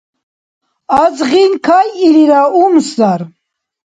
[1.01, 3.21] Азгъин кайилира умсар.